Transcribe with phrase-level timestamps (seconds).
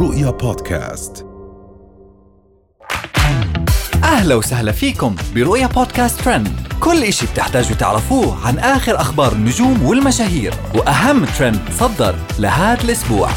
[0.00, 1.26] رؤيا بودكاست.
[4.04, 6.48] أهلا وسهلا فيكم برؤيا بودكاست ترند.
[6.80, 13.30] كل إشي بتحتاجوا تعرفوه عن آخر أخبار النجوم والمشاهير وأهم ترند صدر لهذا الأسبوع.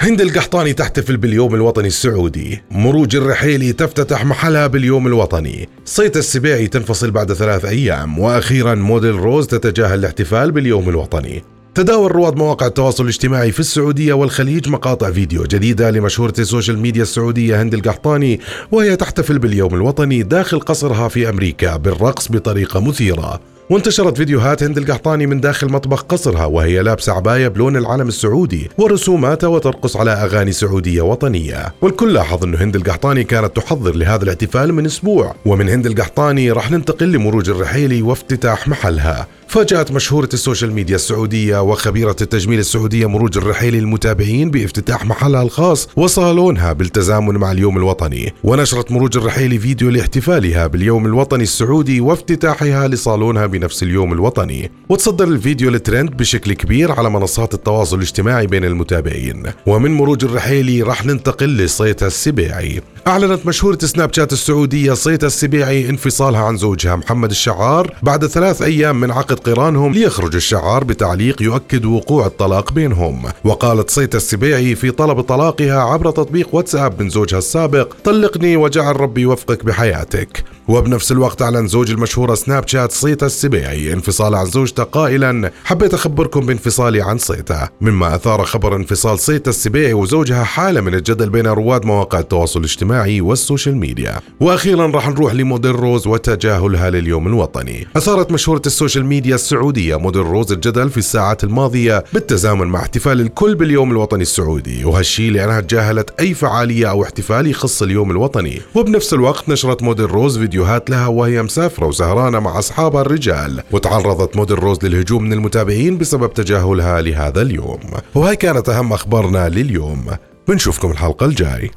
[0.00, 2.62] هند القحطاني تحتفل باليوم الوطني السعودي.
[2.70, 5.68] مروج الرحيلي تفتتح محلها باليوم الوطني.
[5.84, 8.18] صيت السبيعي تنفصل بعد ثلاث أيام.
[8.18, 11.44] وأخيرا موديل روز تتجاهل الاحتفال باليوم الوطني.
[11.80, 17.02] تداول رواد مواقع التواصل الاجتماعي في السعودية والخليج مقاطع فيديو جديدة لمشهورة ال social media
[17.02, 18.40] السعودية هند القحطاني
[18.72, 23.40] وهي تحتفل باليوم الوطني داخل قصرها في أمريكا بالرقص بطريقة مثيرة.
[23.70, 29.46] وانتشرت فيديوهات هند القحطاني من داخل مطبخ قصرها وهي لابسة عباية بلون العلم السعودي ورسوماتها
[29.46, 31.74] وترقص على أغاني سعودية وطنية.
[31.82, 36.70] والكل لاحظ أنه هند القحطاني كانت تحضر لهذا الاحتفال من أسبوع ومن هند القحطاني راح
[36.70, 39.26] ننتقل لمروج الرحيلي وافتتاح محلها.
[39.48, 45.88] فاجأت مشهورة ال social media السعودية وخبيرة التجميل السعودية مروج الرحيلي المتابعين بافتتاح محلها الخاص
[45.96, 48.32] وصالونها بالتزامن مع اليوم الوطني.
[48.44, 55.68] ونشرت مروج الرحيلي فيديو لاحتفالها باليوم الوطني السعودي وافتتاحها لصالونها بنفس اليوم الوطني وتصدر الفيديو
[55.68, 59.42] الترند بشكل كبير على منصات التواصل الاجتماعي بين المتابعين.
[59.66, 62.80] ومن مروج الرحيلي راح ننتقل لصيتها السبيعي.
[63.06, 69.00] أعلنت مشهورة سناب شات السعودية صيتا السبيعي انفصالها عن زوجها محمد الشعار بعد ثلاث أيام
[69.00, 73.22] من عقد قرانهم ليخرج الشعار بتعليق يؤكد وقوع الطلاق بينهم.
[73.44, 79.20] وقالت صيتا السبيعي في طلب طلاقها عبر تطبيق واتساب من زوجها السابق طلقني وجعل ربي
[79.20, 80.44] يوفقك بحياتك.
[80.68, 86.46] وبنفس الوقت أعلن زوج المشهورة سناب شات صيتا السبيعي انفصال عن زوجته قائلا حبيت أخبركم
[86.46, 91.84] بانفصالي عن صيتا مما أثار خبر انفصال صيتا السبيعي وزوجها حالة من الجدل بين رواد
[91.84, 94.20] مواقع التواصل الاجتماعي وال social media.
[94.40, 97.86] وأخيرا راح نروح لموديل روز وتجاهلها لليوم الوطني.
[97.96, 103.20] أثارت مشهورة ال social media السعودية موديل روز الجدل في الساعات الماضية بالتزامن مع احتفال
[103.20, 108.60] الكل باليوم الوطني السعودي وهالشي لأنها تجاهلت أي فعالية أو احتفال يخص اليوم الوطني.
[108.74, 113.39] وبنفس الوقت نشرت موديل روز فيديوهات لها وهي مسافرة وسهرانة مع أصحابها الرجال.
[113.72, 117.80] وتعرضت موديل روز للهجوم من المتابعين بسبب تجاهلها لهذا اليوم.
[118.14, 120.06] وهي كانت أهم أخبارنا لليوم.
[120.48, 121.70] بنشوفكم الحلقة الجاي.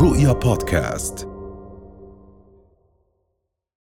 [0.00, 1.31] رؤيا بودكاست.